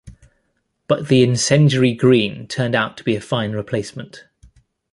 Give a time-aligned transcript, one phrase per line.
[0.87, 4.23] But the incendiary Green turned out to be a fine replacement.